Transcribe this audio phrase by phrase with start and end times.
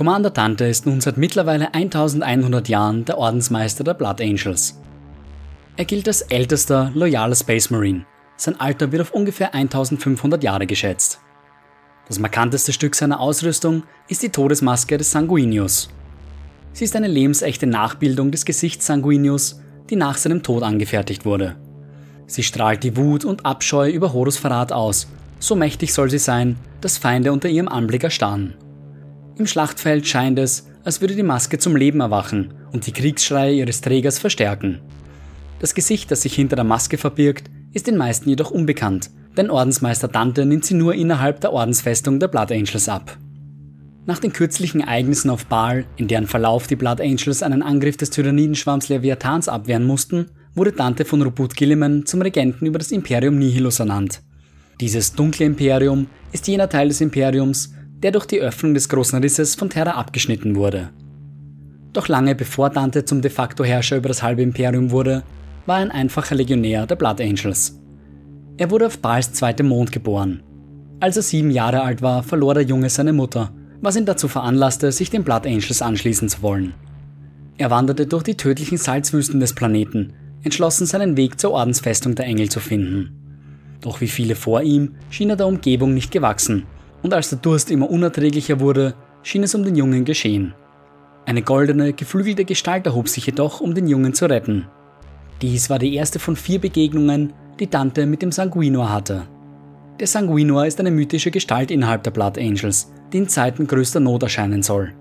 [0.00, 4.80] Commander Dante ist nun seit mittlerweile 1100 Jahren der Ordensmeister der Blood Angels.
[5.76, 8.06] Er gilt als ältester, loyaler Space Marine.
[8.38, 11.20] Sein Alter wird auf ungefähr 1500 Jahre geschätzt.
[12.08, 15.90] Das markanteste Stück seiner Ausrüstung ist die Todesmaske des Sanguinius.
[16.72, 19.60] Sie ist eine lebensechte Nachbildung des Gesichts Sanguinius,
[19.90, 21.56] die nach seinem Tod angefertigt wurde.
[22.26, 25.08] Sie strahlt die Wut und Abscheu über Horus Verrat aus.
[25.40, 28.54] So mächtig soll sie sein, dass Feinde unter ihrem Anblick erstarren.
[29.40, 33.80] Im Schlachtfeld scheint es, als würde die Maske zum Leben erwachen und die Kriegsschreie ihres
[33.80, 34.82] Trägers verstärken.
[35.60, 39.08] Das Gesicht, das sich hinter der Maske verbirgt, ist den meisten jedoch unbekannt,
[39.38, 43.16] denn Ordensmeister Dante nimmt sie nur innerhalb der Ordensfestung der Blood Angels ab.
[44.04, 48.10] Nach den kürzlichen Ereignissen auf Baal, in deren Verlauf die Blood Angels einen Angriff des
[48.10, 53.80] Tyrannidenschwarms Leviathans abwehren mussten, wurde Dante von Ruput Gilliman zum Regenten über das Imperium Nihilus
[53.80, 54.20] ernannt.
[54.82, 57.72] Dieses dunkle Imperium ist jener Teil des Imperiums,
[58.02, 60.90] der durch die Öffnung des großen Risses von Terra abgeschnitten wurde.
[61.92, 65.22] Doch lange bevor Dante zum de facto Herrscher über das halbe Imperium wurde,
[65.66, 67.78] war er ein einfacher Legionär der Blood Angels.
[68.56, 70.42] Er wurde auf Baals zweitem Mond geboren.
[71.00, 74.92] Als er sieben Jahre alt war, verlor der Junge seine Mutter, was ihn dazu veranlasste,
[74.92, 76.74] sich den Blood Angels anschließen zu wollen.
[77.56, 82.48] Er wanderte durch die tödlichen Salzwüsten des Planeten, entschlossen seinen Weg zur Ordensfestung der Engel
[82.48, 83.16] zu finden.
[83.80, 86.64] Doch wie viele vor ihm schien er der Umgebung nicht gewachsen,
[87.02, 90.54] und als der Durst immer unerträglicher wurde, schien es um den Jungen geschehen.
[91.26, 94.66] Eine goldene, geflügelte Gestalt erhob sich jedoch, um den Jungen zu retten.
[95.42, 99.22] Dies war die erste von vier Begegnungen, die Dante mit dem Sanguinor hatte.
[99.98, 104.22] Der Sanguinor ist eine mythische Gestalt innerhalb der Blood Angels, die in Zeiten größter Not
[104.22, 104.92] erscheinen soll.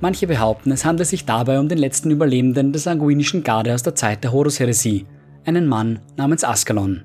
[0.00, 3.94] Manche behaupten, es handle sich dabei um den letzten Überlebenden der sanguinischen Garde aus der
[3.94, 5.06] Zeit der Horus-Heresie,
[5.44, 7.02] einen Mann namens Askalon.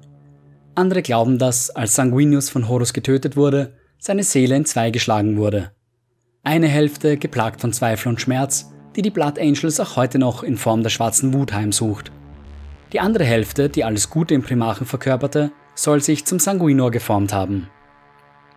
[0.76, 5.72] Andere glauben, dass, als Sanguinius von Horus getötet wurde, seine Seele in zwei geschlagen wurde.
[6.44, 10.58] Eine Hälfte, geplagt von Zweifel und Schmerz, die die Blood Angels auch heute noch in
[10.58, 12.12] Form der schwarzen Wut heimsucht.
[12.94, 17.70] Die andere Hälfte, die alles Gute im Primarchen verkörperte, soll sich zum Sanguinor geformt haben.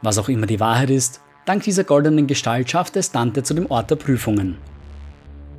[0.03, 3.71] Was auch immer die Wahrheit ist, dank dieser goldenen Gestalt schaffte es Dante zu dem
[3.71, 4.59] Ort der Prüfungen.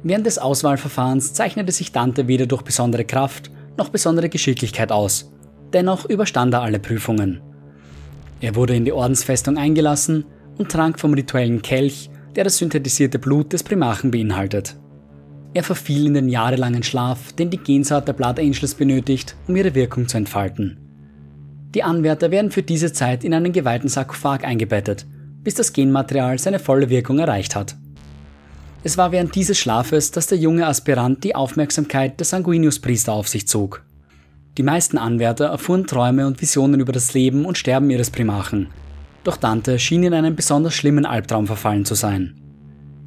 [0.04, 5.32] Während des Auswahlverfahrens zeichnete sich Dante weder durch besondere Kraft noch besondere Geschicklichkeit aus,
[5.74, 7.42] dennoch überstand er alle Prüfungen.
[8.42, 10.26] Er wurde in die Ordensfestung eingelassen
[10.58, 14.78] und trank vom rituellen Kelch, der das synthetisierte Blut des Primarchen beinhaltet.
[15.54, 19.74] Er verfiel in den jahrelangen Schlaf, den die Gensaat der Blood Angels benötigt, um ihre
[19.74, 20.78] Wirkung zu entfalten.
[21.74, 25.06] Die Anwärter werden für diese Zeit in einen geweihten Sarkophag eingebettet,
[25.44, 27.76] bis das Genmaterial seine volle Wirkung erreicht hat.
[28.84, 33.48] Es war während dieses Schlafes, dass der junge Aspirant die Aufmerksamkeit des Sanguinius-Priester auf sich
[33.48, 33.84] zog.
[34.60, 38.68] Die meisten Anwärter erfuhren Träume und Visionen über das Leben und Sterben ihres Primarchen,
[39.24, 42.36] doch Dante schien in einen besonders schlimmen Albtraum verfallen zu sein.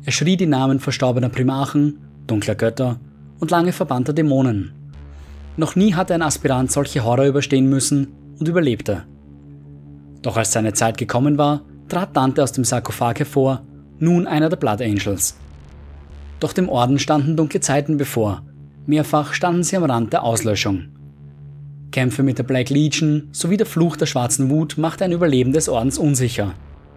[0.07, 2.99] Er schrie die Namen verstorbener Primarchen, dunkler Götter
[3.39, 4.73] und lange verbannter Dämonen.
[5.59, 8.09] Noch nie hatte ein Aspirant solche Horror überstehen müssen
[8.41, 9.03] und überlebte.
[10.23, 13.61] Doch als seine Zeit gekommen war, trat Dante aus dem Sarkophag hervor,
[13.99, 15.37] nun einer der Blood Angels.
[16.41, 18.41] Doch dem Orden standen dunkle Zeiten bevor.
[18.87, 20.92] Mehrfach standen sie am Rand der Auslöschung.
[21.93, 25.69] Kämpfe mit der Black Legion sowie der Fluch der schwarzen Wut machte ein Überleben des
[25.69, 26.55] Ordens unsicher.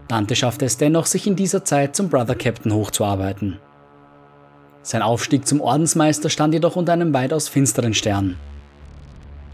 [0.08, 3.60] Dante schaffte es dennoch, sich in dieser Zeit zum Brother Captain hochzuarbeiten.
[4.82, 8.36] Sein Aufstieg zum Ordensmeister stand jedoch unter einem weitaus finsteren Stern.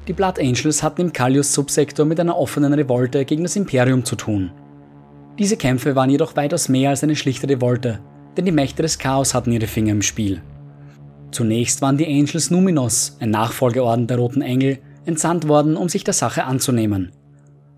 [0.07, 4.52] Die Blood Angels hatten im Callius-Subsektor mit einer offenen Revolte gegen das Imperium zu tun.
[5.40, 8.00] Diese Kämpfe waren jedoch weitaus mehr als eine schlichte Revolte,
[8.35, 10.41] denn die Mächte des Chaos hatten ihre Finger im Spiel.
[11.31, 16.13] Zunächst waren die Angels Numinos, ein Nachfolgeorden der Roten Engel, entsandt worden, um sich der
[16.13, 17.12] Sache anzunehmen.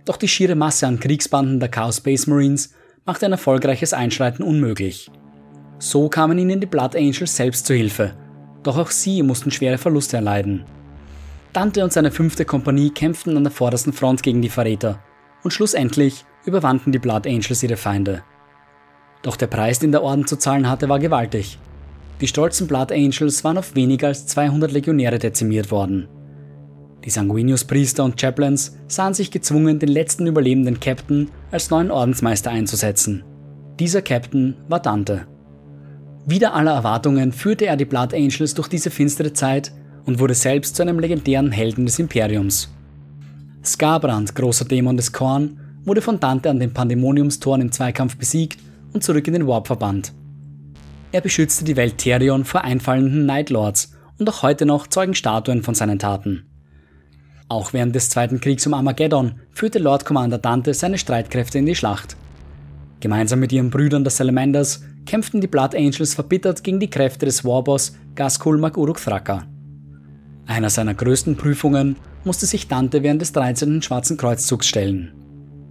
[0.06, 2.74] Doch die schiere Masse an Kriegsbanden der Chaos Space Marines
[3.06, 5.10] machte ein erfolgreiches Einschreiten unmöglich.
[5.80, 8.14] So kamen ihnen die Blood Angels selbst zu Hilfe,
[8.64, 10.66] doch auch sie mussten schwere Verluste erleiden.
[11.52, 15.00] Dante und seine fünfte Kompanie kämpften an der vordersten Front gegen die Verräter
[15.44, 18.24] und schlussendlich überwanden die Blood Angels ihre Feinde.
[19.22, 21.60] Doch der Preis, den der Orden zu zahlen hatte, war gewaltig.
[22.22, 26.08] Die stolzen Blood Angels waren auf weniger als 200 Legionäre dezimiert worden.
[27.06, 33.24] Die Sanguinius-Priester und Chaplains sahen sich gezwungen, den letzten überlebenden Captain als neuen Ordensmeister einzusetzen.
[33.80, 35.28] Dieser Captain war Dante.
[36.26, 39.74] Wider aller Erwartungen führte er die Blood Angels durch diese finstere Zeit
[40.06, 42.74] und wurde selbst zu einem legendären Helden des Imperiums.
[43.64, 48.60] Skarbrand, großer Dämon des Korn, wurde von Dante an den Pandemoniumstoren im Zweikampf besiegt
[48.94, 50.14] und zurück in den Warp verbannt.
[51.12, 55.62] Er beschützte die Welt Therion vor einfallenden Night Lords und auch heute noch zeugen Statuen
[55.62, 56.46] von seinen Taten.
[57.54, 61.76] Auch während des Zweiten Kriegs um Armageddon führte Lord Commander Dante seine Streitkräfte in die
[61.76, 62.18] Schlacht.
[63.00, 67.46] Gemeinsam mit ihren Brüdern der Salamanders kämpften die Blood Angels verbittert gegen die Kräfte des
[67.46, 69.46] Warboss Gaskul Mag Uruk Thraka.
[70.48, 73.84] Einer seiner größten Prüfungen musste sich Dante während des 13.
[73.84, 75.14] Schwarzen Kreuzzugs stellen.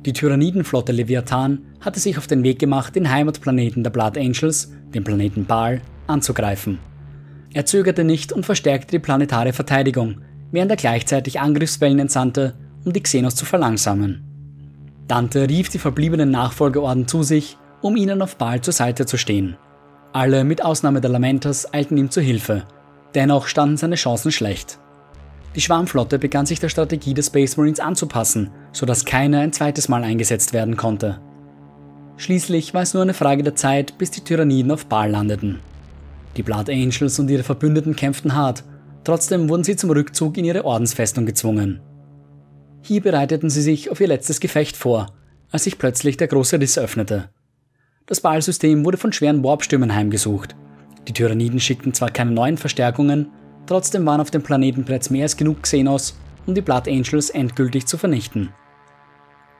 [0.07, 5.03] Die Tyrannidenflotte Leviathan hatte sich auf den Weg gemacht, den Heimatplaneten der Blood Angels, den
[5.03, 6.79] Planeten Baal, anzugreifen.
[7.53, 10.21] Er zögerte nicht und verstärkte die planetare Verteidigung,
[10.53, 12.55] während er gleichzeitig Angriffswellen entsandte,
[12.85, 14.23] um die Xenos zu verlangsamen.
[15.09, 19.57] Dante rief die verbliebenen Nachfolgeorden zu sich, um ihnen auf Baal zur Seite zu stehen.
[20.13, 22.65] Alle, mit Ausnahme der Lamentas, eilten ihm zur Hilfe.
[23.15, 24.79] Dennoch standen seine Chancen schlecht.
[25.55, 30.05] Die Schwarmflotte begann sich der Strategie des Space Marines anzupassen, sodass keine ein zweites Mal
[30.05, 31.21] eingesetzt werden konnte.
[32.17, 35.61] Schließlich war es nur eine Frage der Zeit, bis die Tyranniden auf Baal landeten.
[36.37, 38.65] Die Blood Angels und ihre Verbündeten kämpften hart,
[39.05, 41.81] trotzdem wurden sie zum Rückzug in ihre Ordensfestung gezwungen.
[42.83, 45.07] Hier bereiteten sie sich auf ihr letztes Gefecht vor,
[45.51, 47.31] als sich plötzlich der große Riss öffnete.
[48.07, 50.57] Das Baal-System wurde von schweren Warpstürmen heimgesucht.
[51.07, 53.29] Die Tyranniden schickten zwar keine neuen Verstärkungen,
[53.67, 56.17] trotzdem waren auf dem Planeten bereits mehr als genug Xenos,
[56.47, 58.51] um die Blood Angels endgültig zu vernichten.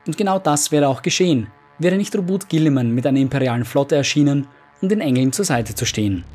[0.05, 1.47] Und genau das wäre auch geschehen,
[1.79, 4.47] wäre nicht Robot Gilliman mit einer imperialen Flotte erschienen,
[4.81, 6.25] um den Engeln zur Seite zu stehen.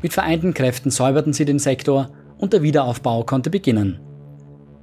[0.00, 4.00] Mit vereinten Kräften säuberten sie den Sektor und der Wiederaufbau konnte beginnen.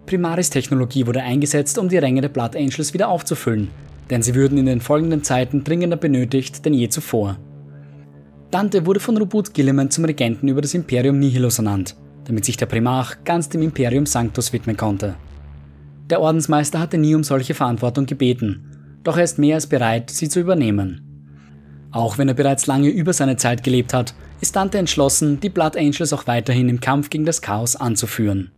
[0.06, 3.69] Primaris-Technologie wurde eingesetzt, um die Ränge der Blood Angels wieder aufzufüllen,
[4.10, 7.38] denn sie würden in den folgenden Zeiten dringender benötigt denn je zuvor.
[8.52, 12.68] Dante wurde von Robot Gilliman zum Regenten über das Imperium Nihilus ernannt, damit sich der
[12.68, 15.16] Primarch ganz dem Imperium Sanctus widmen konnte.
[16.10, 20.30] Der Ordensmeister hatte nie um solche Verantwortung gebeten, doch er ist mehr als bereit, sie
[20.30, 21.02] zu übernehmen.
[21.92, 25.78] Auch wenn er bereits lange über seine Zeit gelebt hat, ist Dante entschlossen, die Blood
[25.78, 28.52] Angels auch weiterhin im Kampf gegen das Chaos anzuführen.